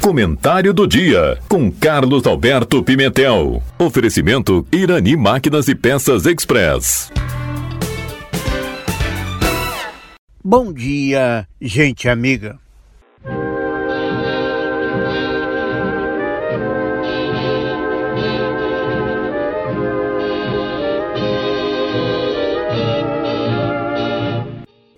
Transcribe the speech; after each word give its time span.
Comentário 0.00 0.72
do 0.72 0.86
dia 0.86 1.38
com 1.46 1.70
Carlos 1.70 2.26
Alberto 2.26 2.82
Pimentel. 2.82 3.62
Oferecimento 3.78 4.66
Irani 4.72 5.14
Máquinas 5.14 5.68
e 5.68 5.74
Peças 5.74 6.24
Express. 6.24 7.12
Bom 10.42 10.72
dia, 10.72 11.46
gente 11.60 12.08
amiga. 12.08 12.58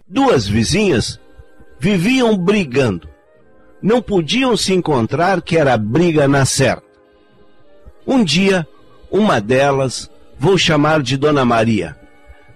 Duas 0.08 0.46
vizinhas 0.46 1.18
viviam 1.80 2.38
brigando 2.38 3.11
não 3.82 4.00
podiam 4.00 4.56
se 4.56 4.72
encontrar 4.72 5.42
que 5.42 5.56
era 5.56 5.76
briga 5.76 6.28
na 6.28 6.44
certa. 6.44 6.84
Um 8.06 8.22
dia, 8.22 8.66
uma 9.10 9.40
delas, 9.40 10.10
vou 10.38 10.56
chamar 10.56 11.02
de 11.02 11.16
Dona 11.16 11.44
Maria, 11.44 11.96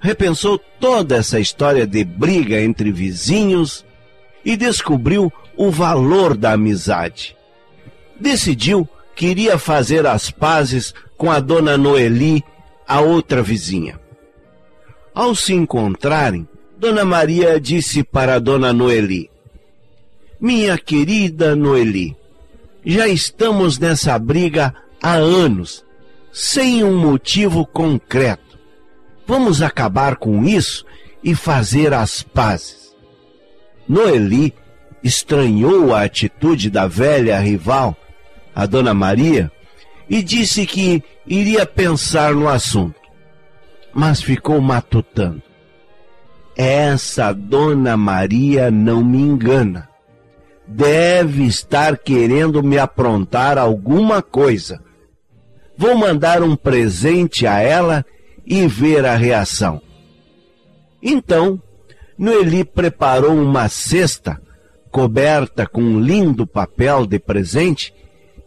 repensou 0.01 0.59
toda 0.81 1.17
essa 1.17 1.41
história 1.41 1.87
de 1.87 2.05
briga 2.05 2.61
entre 2.61 2.93
vizinhos 2.93 3.85
e 4.45 4.57
descobriu 4.57 5.33
o 5.57 5.71
valor 5.71 6.37
da 6.37 6.53
amizade. 6.53 7.37
Decidiu 8.19 8.89
que 9.15 9.27
iria 9.27 9.59
fazer 9.59 10.07
as 10.07 10.31
pazes 10.31 10.95
com 11.17 11.31
a 11.31 11.41
Dona 11.41 11.77
Noeli, 11.77 12.45
a 12.87 13.01
outra 13.01 13.43
vizinha. 13.43 13.99
Ao 15.15 15.35
se 15.35 15.55
encontrarem, 15.55 16.47
Dona 16.79 17.05
Maria 17.05 17.59
disse 17.59 18.05
para 18.05 18.39
Dona 18.39 18.73
Noeli: 18.73 19.31
minha 20.41 20.77
querida 20.77 21.57
Noeli, 21.57 22.17
já 22.85 23.09
estamos 23.09 23.79
nessa 23.79 24.19
briga 24.19 24.75
há 25.03 25.15
anos, 25.15 25.85
sem 26.33 26.85
um 26.85 26.97
motivo 26.97 27.67
concreto. 27.67 28.59
Vamos 29.27 29.63
acabar 29.63 30.17
com 30.17 30.45
isso 30.45 30.85
e 31.25 31.35
fazer 31.35 31.93
as 31.93 32.23
pazes. 32.23 32.95
Noeli 33.89 34.55
estranhou 35.03 35.95
a 35.95 36.03
atitude 36.03 36.71
da 36.71 36.87
velha 36.87 37.39
rival, 37.41 37.97
a 38.55 38.67
Dona 38.67 38.93
Maria, 38.93 39.51
e 40.09 40.23
disse 40.23 40.67
que 40.67 41.03
iria 41.27 41.67
pensar 41.67 42.35
no 42.35 42.49
assunto. 42.49 43.01
Mas 43.93 44.21
ficou 44.21 44.61
matutando. 44.61 45.43
Essa 46.55 47.33
Dona 47.33 47.97
Maria 47.97 48.71
não 48.71 49.03
me 49.03 49.19
engana 49.19 49.86
deve 50.67 51.45
estar 51.45 51.97
querendo 51.97 52.63
me 52.63 52.79
aprontar 52.79 53.59
alguma 53.59 54.21
coisa. 54.21 54.83
Vou 55.77 55.95
mandar 55.97 56.43
um 56.43 56.57
presente 56.57 57.47
a 57.47 57.61
ela 57.61 58.05
e 58.45 58.67
ver 58.67 59.05
a 59.05 59.15
reação. 59.15 59.81
Então, 61.03 61.61
Noeli 62.19 62.65
preparou 62.65 63.35
uma 63.35 63.69
cesta 63.69 64.41
coberta 64.91 65.67
com 65.67 65.83
um 65.83 66.01
lindo 66.01 66.47
papel 66.47 67.07
de 67.07 67.19
presente 67.19 67.93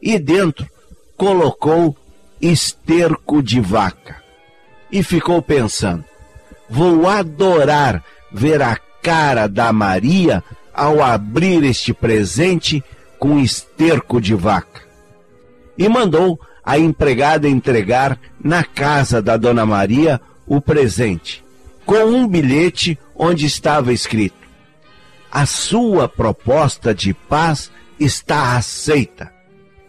e 0.02 0.18
dentro 0.18 0.68
colocou 1.16 1.96
esterco 2.42 3.44
de 3.44 3.62
vaca. 3.62 4.18
E 4.92 5.04
ficou 5.04 5.42
pensando: 5.42 6.04
vou 6.68 7.08
adorar 7.08 8.04
ver 8.32 8.62
a 8.62 8.76
cara 9.02 9.48
da 9.48 9.72
Maria 9.72 10.44
ao 10.80 11.04
abrir 11.04 11.62
este 11.66 11.94
presente 11.94 12.82
com 13.20 13.38
esterco 13.38 14.22
de 14.22 14.34
vaca. 14.34 14.82
E 15.78 15.90
mandou 15.90 16.40
a 16.64 16.80
empregada 16.80 17.50
entregar 17.50 18.18
na 18.42 18.64
casa 18.64 19.22
da 19.22 19.36
Dona 19.36 19.66
Maria 19.66 20.22
o 20.48 20.62
presente, 20.62 21.44
com 21.86 22.06
um 22.06 22.26
bilhete 22.26 22.98
onde 23.14 23.46
estava 23.46 23.92
escrito: 23.92 24.38
A 25.30 25.46
sua 25.46 26.08
proposta 26.08 26.96
de 26.96 27.14
paz 27.14 27.70
está 28.00 28.56
aceita, 28.56 29.34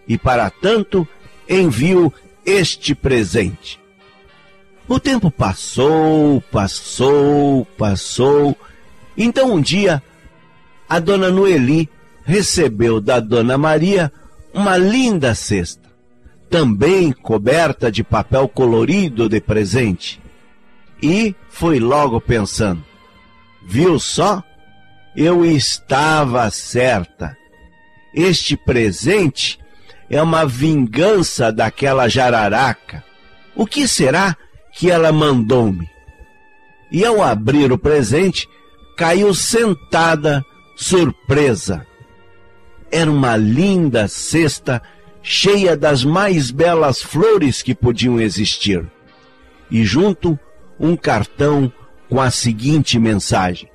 e 0.09 0.19
para 0.19 0.51
tanto 0.51 1.07
envio 1.49 2.13
este 2.45 2.97
presente. 2.97 3.79
O 4.89 4.99
tempo 4.99 5.31
passou, 5.31 6.41
passou, 6.51 7.65
passou. 7.79 8.57
Então 9.17 9.55
um 9.55 9.61
dia 9.61 10.03
a 10.91 10.99
dona 10.99 11.31
Noeli 11.31 11.89
recebeu 12.25 13.01
da 13.01 13.21
dona 13.21 13.57
Maria 13.57 14.13
uma 14.53 14.77
linda 14.77 15.37
cesta, 15.37 15.89
também 16.51 17.13
coberta 17.13 17.93
de 17.93 18.03
papel 18.03 18.49
colorido 18.49 19.29
de 19.29 19.41
presente. 19.41 20.21
E 21.01 21.33
foi 21.49 21.79
logo 21.79 22.21
pensando: 22.21 22.85
viu 23.63 24.01
só? 24.01 24.43
Eu 25.15 25.45
estava 25.45 26.51
certa. 26.51 27.37
Este 28.13 28.57
presente 28.57 29.61
é 30.09 30.21
uma 30.21 30.45
vingança 30.45 31.53
daquela 31.53 32.09
jararaca. 32.09 33.05
O 33.55 33.65
que 33.65 33.87
será 33.87 34.37
que 34.73 34.91
ela 34.91 35.13
mandou-me? 35.13 35.89
E 36.91 37.05
ao 37.05 37.23
abrir 37.23 37.71
o 37.71 37.79
presente, 37.79 38.49
caiu 38.97 39.33
sentada 39.33 40.45
surpresa. 40.81 41.87
Era 42.91 43.11
uma 43.11 43.37
linda 43.37 44.09
cesta 44.09 44.83
cheia 45.23 45.77
das 45.77 46.03
mais 46.03 46.51
belas 46.51 47.03
flores 47.03 47.63
que 47.63 47.75
podiam 47.75 48.19
existir. 48.19 48.91
E 49.71 49.85
junto 49.85 50.39
um 50.79 50.97
cartão 50.97 51.71
com 52.09 52.19
a 52.19 52.31
seguinte 52.31 52.99
mensagem: 52.99 53.71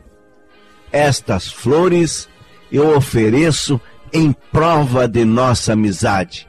Estas 0.92 1.48
flores 1.48 2.28
eu 2.72 2.98
ofereço 2.98 3.80
em 4.12 4.34
prova 4.52 5.08
de 5.08 5.24
nossa 5.24 5.74
amizade. 5.74 6.48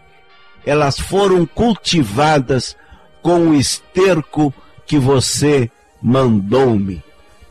Elas 0.64 0.98
foram 0.98 1.44
cultivadas 1.44 2.74
com 3.22 3.50
o 3.50 3.54
esterco 3.54 4.52
que 4.86 4.98
você 4.98 5.70
mandou-me, 6.02 7.04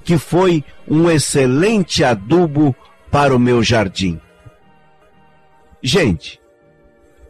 que 0.04 0.18
foi 0.18 0.64
um 0.88 1.10
excelente 1.10 2.04
adubo 2.04 2.76
para 3.12 3.36
o 3.36 3.40
meu 3.40 3.64
jardim. 3.64 4.20
Gente, 5.82 6.40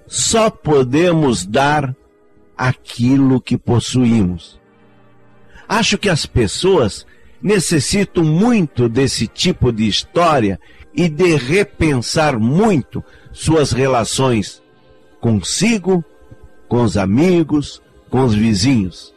só 0.07 0.49
podemos 0.49 1.45
dar 1.45 1.95
aquilo 2.57 3.41
que 3.41 3.57
possuímos. 3.57 4.59
Acho 5.67 5.97
que 5.97 6.09
as 6.09 6.25
pessoas 6.25 7.05
necessitam 7.41 8.23
muito 8.23 8.87
desse 8.87 9.27
tipo 9.27 9.71
de 9.71 9.87
história 9.87 10.59
e 10.93 11.09
de 11.09 11.35
repensar 11.35 12.39
muito 12.39 13.03
suas 13.33 13.71
relações 13.71 14.63
consigo, 15.19 16.03
com 16.67 16.83
os 16.83 16.95
amigos, 16.97 17.81
com 18.09 18.23
os 18.23 18.33
vizinhos. 18.33 19.13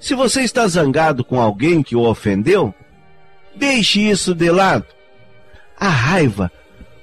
Se 0.00 0.14
você 0.14 0.42
está 0.42 0.66
zangado 0.66 1.24
com 1.24 1.40
alguém 1.40 1.82
que 1.82 1.94
o 1.94 2.02
ofendeu, 2.02 2.74
deixe 3.54 4.00
isso 4.00 4.34
de 4.34 4.50
lado 4.50 4.86
a 5.78 5.88
raiva 5.88 6.50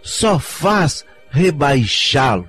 só 0.02 0.40
faz 0.40 1.06
rebaixá-lo. 1.30 2.48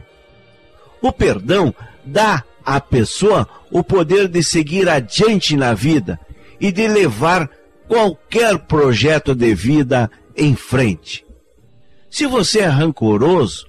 O 1.00 1.12
perdão 1.12 1.75
dá 2.05 2.43
à 2.65 2.81
pessoa 2.81 3.49
o 3.71 3.83
poder 3.83 4.28
de 4.28 4.43
seguir 4.43 4.88
adiante 4.88 5.56
na 5.56 5.75
vida 5.75 6.19
e 6.60 6.71
de 6.71 6.87
levar 6.87 7.49
qualquer 7.88 8.59
projeto 8.59 9.34
de 9.34 9.55
vida 9.55 10.10
em 10.37 10.55
frente. 10.55 11.24
Se 12.10 12.27
você 12.27 12.60
é 12.60 12.66
rancoroso, 12.66 13.66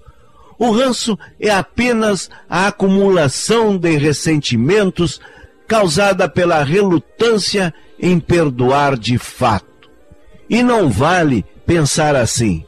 o 0.60 0.72
ranço 0.72 1.18
é 1.40 1.50
apenas 1.50 2.30
a 2.50 2.68
acumulação 2.68 3.78
de 3.78 3.98
ressentimentos 3.98 5.20
causada 5.68 6.30
pela 6.30 6.64
relutância 6.64 7.74
em 8.00 8.20
perdoar 8.20 8.98
de 8.98 9.18
fato. 9.18 9.90
E 10.50 10.62
não 10.62 10.90
vale 10.90 11.46
pensar 11.66 12.16
assim: 12.16 12.66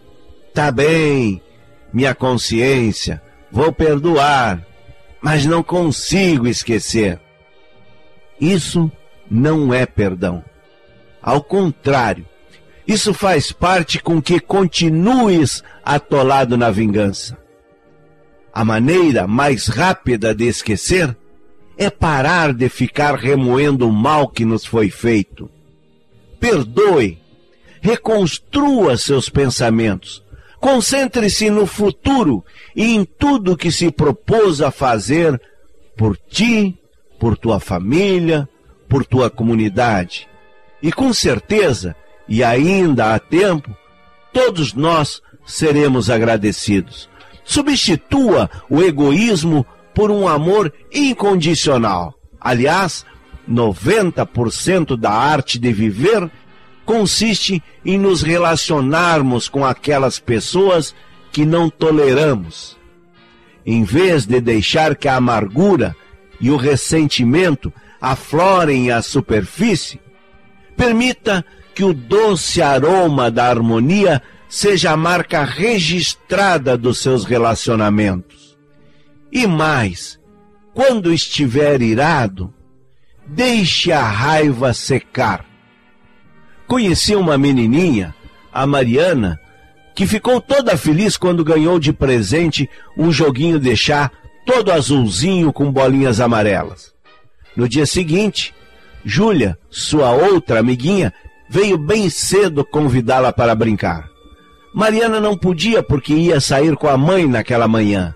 tá 0.54 0.72
bem, 0.72 1.42
minha 1.94 2.14
consciência, 2.14 3.22
vou 3.52 3.72
perdoar, 3.72 4.66
mas 5.22 5.46
não 5.46 5.64
consigo 5.64 6.48
esquecer. 6.48 7.20
Isso 8.40 8.92
não 9.30 9.74
é 9.74 9.86
perdão. 9.86 10.44
Ao 11.22 11.42
contrário, 11.42 12.26
isso 12.88 13.14
faz 13.14 13.52
parte 13.52 14.00
com 14.00 14.22
que 14.22 14.40
continues 14.40 15.64
atolado 15.84 16.56
na 16.56 16.70
vingança. 16.70 17.38
A 18.54 18.64
maneira 18.64 19.28
mais 19.28 19.68
rápida 19.68 20.34
de 20.36 20.46
esquecer 20.46 21.18
é 21.78 21.90
parar 21.90 22.54
de 22.54 22.70
ficar 22.70 23.16
remoendo 23.16 23.88
o 23.90 23.92
mal 23.92 24.30
que 24.30 24.46
nos 24.46 24.66
foi 24.66 24.90
feito. 24.90 25.50
Perdoe 26.40 27.18
reconstrua 27.86 28.98
seus 28.98 29.30
pensamentos, 29.30 30.24
Concentre-se 30.60 31.52
no 31.52 31.68
futuro 31.68 32.44
e 32.76 32.96
em 32.96 33.06
tudo 33.06 33.56
que 33.56 33.72
se 33.72 33.92
propôs 33.92 34.62
a 34.62 34.72
fazer 34.72 35.40
por 35.96 36.18
ti, 36.18 36.76
por 37.20 37.38
tua 37.38 37.60
família, 37.60 38.50
por 38.90 39.06
tua 39.06 39.30
comunidade. 39.30 40.28
E 40.82 40.92
com 40.92 41.14
certeza, 41.14 41.96
e 42.28 42.44
ainda 42.44 43.14
há 43.14 43.20
tempo, 43.20 43.78
todos 44.34 44.74
nós 44.74 45.22
seremos 45.46 46.10
agradecidos. 46.10 47.08
Substitua 47.44 48.50
o 48.68 48.82
egoísmo 48.82 49.64
por 49.94 50.10
um 50.10 50.28
amor 50.28 50.74
incondicional. 50.92 52.16
Aliás, 52.42 53.06
90% 53.48 54.98
da 54.98 55.12
arte 55.12 55.60
de 55.60 55.72
viver 55.72 56.28
consiste 56.86 57.62
em 57.84 57.98
nos 57.98 58.22
relacionarmos 58.22 59.50
com 59.50 59.66
aquelas 59.66 60.20
pessoas 60.20 60.96
que 61.32 61.46
não 61.46 61.70
toleramos. 61.70 62.78
Em 63.66 63.84
vez 63.84 64.26
de 64.26 64.40
deixar 64.40 64.96
que 64.96 65.08
a 65.08 65.16
amargura 65.16 65.96
e 66.40 66.52
o 66.52 66.56
ressentimento 66.56 67.74
aflorem 68.00 68.92
à 68.92 69.02
superfície, 69.02 70.00
permita 70.78 71.44
que 71.74 71.84
o 71.84 71.94
doce 71.94 72.62
aroma 72.62 73.32
da 73.32 73.48
harmonia 73.48 74.22
seja 74.48 74.92
a 74.92 74.98
marca 74.98 75.44
registrada 75.44 76.78
dos 76.78 77.00
seus 77.00 77.26
relacionamentos. 77.26 78.58
E 79.32 79.48
mais, 79.48 80.20
quando 80.74 81.12
estiver 81.12 81.82
irado, 81.82 82.54
deixe 83.26 83.92
a 83.92 84.04
raiva 84.04 84.74
secar. 84.74 85.55
Conheci 86.68 87.16
uma 87.16 87.38
menininha, 87.38 88.14
a 88.52 88.66
Mariana, 88.66 89.40
que 89.94 90.08
ficou 90.08 90.42
toda 90.42 90.78
feliz 90.78 91.16
quando 91.16 91.44
ganhou 91.44 91.80
de 91.80 91.94
presente 91.94 92.70
um 92.98 93.12
joguinho 93.12 93.60
de 93.60 93.76
chá 93.76 94.12
todo 94.46 94.72
azulzinho 94.72 95.54
com 95.54 95.72
bolinhas 95.72 96.20
amarelas. 96.20 96.94
No 97.56 97.70
dia 97.70 97.86
seguinte, 97.86 98.54
Júlia, 99.04 99.58
sua 99.70 100.12
outra 100.12 100.60
amiguinha, 100.60 101.14
veio 101.50 101.78
bem 101.78 102.10
cedo 102.10 102.66
convidá-la 102.66 103.32
para 103.32 103.56
brincar. 103.56 104.10
Mariana 104.74 105.22
não 105.22 105.38
podia 105.38 105.82
porque 105.82 106.14
ia 106.14 106.42
sair 106.42 106.76
com 106.76 106.88
a 106.88 106.98
mãe 106.98 107.28
naquela 107.28 107.68
manhã. 107.68 108.14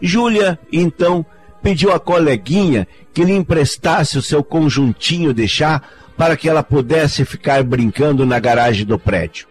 Júlia, 0.00 0.58
então, 0.70 1.24
pediu 1.62 1.92
à 1.92 1.98
coleguinha 1.98 2.86
que 3.14 3.24
lhe 3.24 3.32
emprestasse 3.32 4.18
o 4.18 4.22
seu 4.22 4.42
conjuntinho 4.42 5.32
de 5.32 5.48
chá 5.48 5.80
para 6.22 6.36
que 6.36 6.48
ela 6.48 6.62
pudesse 6.62 7.24
ficar 7.24 7.64
brincando 7.64 8.24
na 8.24 8.38
garagem 8.38 8.86
do 8.86 8.96
prédio. 8.96 9.48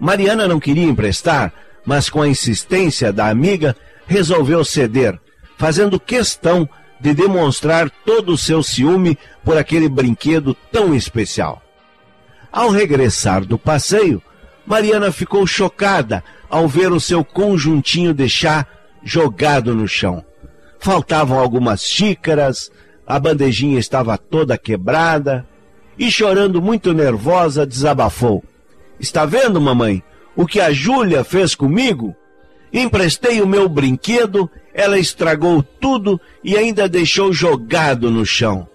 Mariana 0.00 0.48
não 0.48 0.58
queria 0.58 0.82
emprestar, 0.82 1.52
mas 1.86 2.10
com 2.10 2.20
a 2.20 2.26
insistência 2.26 3.12
da 3.12 3.28
amiga, 3.28 3.76
resolveu 4.04 4.64
ceder, 4.64 5.16
fazendo 5.56 6.00
questão 6.00 6.68
de 6.98 7.14
demonstrar 7.14 7.88
todo 7.88 8.32
o 8.32 8.36
seu 8.36 8.64
ciúme 8.64 9.16
por 9.44 9.56
aquele 9.56 9.88
brinquedo 9.88 10.56
tão 10.72 10.92
especial. 10.92 11.62
Ao 12.50 12.68
regressar 12.68 13.44
do 13.44 13.56
passeio, 13.56 14.20
Mariana 14.66 15.12
ficou 15.12 15.46
chocada 15.46 16.24
ao 16.50 16.66
ver 16.66 16.90
o 16.90 16.98
seu 16.98 17.24
conjuntinho 17.24 18.12
de 18.12 18.28
chá 18.28 18.66
jogado 19.04 19.72
no 19.72 19.86
chão. 19.86 20.24
Faltavam 20.80 21.38
algumas 21.38 21.84
xícaras, 21.84 22.72
a 23.06 23.20
bandejinha 23.20 23.78
estava 23.78 24.18
toda 24.18 24.58
quebrada 24.58 25.46
e, 25.98 26.10
chorando 26.10 26.60
muito 26.60 26.92
nervosa, 26.92 27.66
desabafou. 27.66 28.42
Está 28.98 29.24
vendo, 29.24 29.60
mamãe, 29.60 30.02
o 30.36 30.46
que 30.46 30.60
a 30.60 30.72
Júlia 30.72 31.24
fez 31.24 31.54
comigo? 31.54 32.14
Emprestei 32.72 33.42
o 33.42 33.46
meu 33.46 33.68
brinquedo, 33.68 34.50
ela 34.72 34.98
estragou 34.98 35.62
tudo 35.62 36.20
e 36.42 36.56
ainda 36.56 36.88
deixou 36.88 37.32
jogado 37.32 38.10
no 38.10 38.24
chão. 38.24 38.66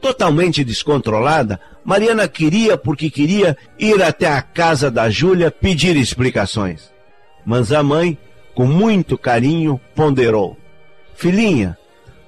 Totalmente 0.00 0.64
descontrolada, 0.64 1.60
Mariana 1.84 2.28
queria 2.28 2.78
porque 2.78 3.10
queria 3.10 3.56
ir 3.78 4.02
até 4.02 4.26
a 4.28 4.40
casa 4.40 4.90
da 4.90 5.10
Júlia 5.10 5.50
pedir 5.50 5.96
explicações. 5.96 6.90
Mas 7.44 7.72
a 7.72 7.82
mãe, 7.82 8.16
com 8.54 8.66
muito 8.66 9.18
carinho, 9.18 9.80
ponderou: 9.94 10.56
Filhinha, 11.14 11.76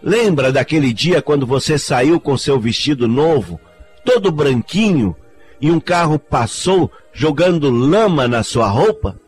lembra 0.03 0.51
daquele 0.51 0.93
dia 0.93 1.23
quando 1.23 1.47
você 1.47 1.79
saiu 1.79 2.19
com 2.19 2.37
seu 2.37 2.59
vestido 2.59 3.07
novo, 3.07 3.61
todo 4.05 4.33
branquinho, 4.33 5.15
e 5.61 5.71
um 5.71 5.81
carro 5.81 6.19
passou 6.19 6.91
jogando 7.13 7.71
lama 7.71 8.27
na 8.27 8.43
sua 8.43 8.69
roupa? 8.69 9.21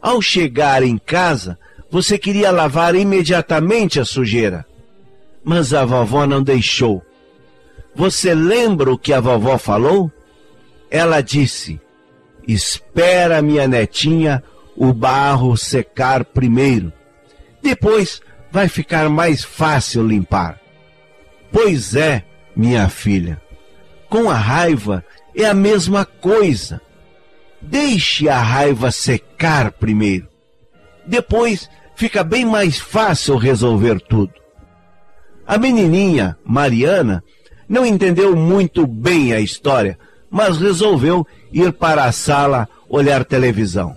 Ao 0.00 0.20
chegar 0.20 0.82
em 0.82 0.98
casa, 0.98 1.58
você 1.90 2.18
queria 2.18 2.50
lavar 2.50 2.94
imediatamente 2.94 4.00
a 4.00 4.04
sujeira. 4.04 4.66
Mas 5.44 5.72
a 5.72 5.84
vovó 5.84 6.26
não 6.26 6.42
deixou 6.42 7.02
você 7.94 8.34
lembra 8.34 8.92
o 8.92 8.98
que 8.98 9.12
a 9.12 9.20
vovó 9.20 9.58
falou? 9.58 10.10
Ela 10.90 11.20
disse: 11.20 11.80
Espera, 12.46 13.42
minha 13.42 13.68
netinha, 13.68 14.42
o 14.76 14.92
barro 14.92 15.56
secar 15.56 16.24
primeiro. 16.24 16.92
Depois 17.62 18.20
vai 18.50 18.68
ficar 18.68 19.08
mais 19.08 19.44
fácil 19.44 20.06
limpar. 20.06 20.58
Pois 21.50 21.94
é, 21.94 22.24
minha 22.56 22.88
filha. 22.88 23.40
Com 24.12 24.28
a 24.28 24.34
raiva 24.34 25.02
é 25.34 25.46
a 25.46 25.54
mesma 25.54 26.04
coisa. 26.04 26.82
Deixe 27.62 28.28
a 28.28 28.38
raiva 28.38 28.90
secar 28.90 29.72
primeiro. 29.72 30.28
Depois 31.06 31.70
fica 31.96 32.22
bem 32.22 32.44
mais 32.44 32.78
fácil 32.78 33.38
resolver 33.38 33.98
tudo. 34.02 34.34
A 35.46 35.56
menininha, 35.56 36.36
Mariana, 36.44 37.24
não 37.66 37.86
entendeu 37.86 38.36
muito 38.36 38.86
bem 38.86 39.32
a 39.32 39.40
história, 39.40 39.98
mas 40.30 40.58
resolveu 40.58 41.26
ir 41.50 41.72
para 41.72 42.04
a 42.04 42.12
sala 42.12 42.68
olhar 42.90 43.24
televisão. 43.24 43.96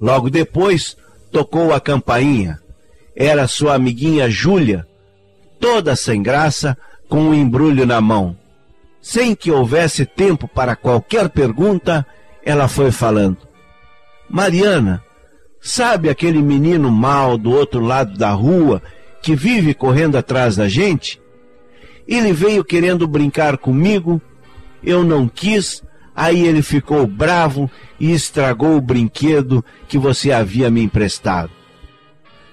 Logo 0.00 0.28
depois, 0.28 0.96
tocou 1.30 1.72
a 1.72 1.80
campainha. 1.80 2.58
Era 3.14 3.46
sua 3.46 3.74
amiguinha 3.74 4.28
Júlia, 4.28 4.84
toda 5.60 5.94
sem 5.94 6.20
graça, 6.20 6.76
com 7.08 7.20
um 7.20 7.32
embrulho 7.32 7.86
na 7.86 8.00
mão. 8.00 8.39
Sem 9.00 9.34
que 9.34 9.50
houvesse 9.50 10.04
tempo 10.04 10.46
para 10.46 10.76
qualquer 10.76 11.28
pergunta, 11.30 12.06
ela 12.44 12.68
foi 12.68 12.90
falando: 12.90 13.38
Mariana, 14.28 15.02
sabe 15.60 16.10
aquele 16.10 16.42
menino 16.42 16.90
mal 16.90 17.38
do 17.38 17.50
outro 17.50 17.80
lado 17.80 18.16
da 18.16 18.30
rua 18.30 18.82
que 19.22 19.34
vive 19.34 19.74
correndo 19.74 20.16
atrás 20.16 20.56
da 20.56 20.68
gente? 20.68 21.20
Ele 22.06 22.32
veio 22.32 22.64
querendo 22.64 23.06
brincar 23.06 23.56
comigo, 23.56 24.20
eu 24.82 25.04
não 25.04 25.28
quis, 25.28 25.82
aí 26.14 26.46
ele 26.46 26.62
ficou 26.62 27.06
bravo 27.06 27.70
e 27.98 28.12
estragou 28.12 28.76
o 28.76 28.80
brinquedo 28.80 29.64
que 29.88 29.96
você 29.96 30.32
havia 30.32 30.70
me 30.70 30.82
emprestado. 30.82 31.50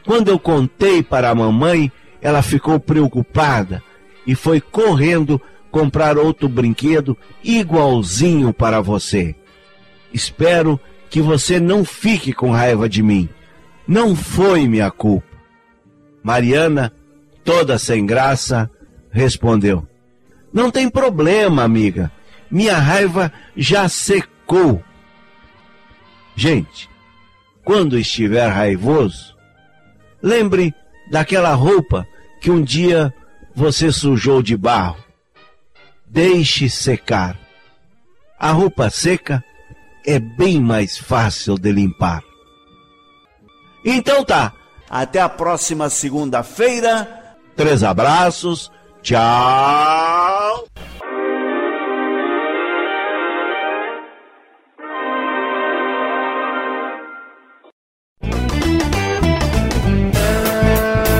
Quando 0.05 0.29
eu 0.29 0.39
contei 0.39 1.03
para 1.03 1.29
a 1.29 1.35
mamãe, 1.35 1.91
ela 2.21 2.41
ficou 2.41 2.79
preocupada 2.79 3.83
e 4.25 4.35
foi 4.35 4.61
correndo 4.61 5.41
comprar 5.71 6.17
outro 6.17 6.47
brinquedo 6.47 7.17
igualzinho 7.43 8.53
para 8.53 8.81
você. 8.81 9.35
Espero 10.13 10.79
que 11.09 11.21
você 11.21 11.59
não 11.59 11.85
fique 11.85 12.33
com 12.33 12.51
raiva 12.51 12.87
de 12.87 13.01
mim. 13.01 13.29
Não 13.87 14.15
foi 14.15 14.67
minha 14.67 14.91
culpa. 14.91 15.27
Mariana, 16.23 16.91
toda 17.43 17.77
sem 17.77 18.05
graça, 18.05 18.69
respondeu: 19.11 19.87
Não 20.51 20.69
tem 20.69 20.89
problema, 20.89 21.63
amiga. 21.63 22.11
Minha 22.49 22.77
raiva 22.77 23.31
já 23.55 23.87
secou. 23.87 24.83
Gente, 26.35 26.89
quando 27.63 27.97
estiver 27.97 28.47
raivoso, 28.47 29.35
lembre 30.21 30.73
daquela 31.09 31.53
roupa 31.53 32.05
que 32.41 32.51
um 32.51 32.61
dia 32.61 33.13
você 33.55 33.91
sujou 33.91 34.43
de 34.43 34.55
barro. 34.55 35.06
Deixe 36.07 36.69
secar. 36.69 37.37
A 38.39 38.51
roupa 38.51 38.89
seca 38.89 39.43
é 40.05 40.19
bem 40.19 40.61
mais 40.61 40.97
fácil 40.97 41.57
de 41.57 41.71
limpar. 41.71 42.23
Então 43.83 44.23
tá, 44.23 44.53
até 44.89 45.19
a 45.19 45.29
próxima 45.29 45.89
segunda-feira. 45.89 47.35
Três 47.55 47.83
abraços 47.83 48.71
Tchau! 49.07 50.67